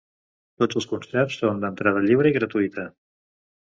[0.63, 2.91] Tots els concerts són d'entrada lliure i gratuïta.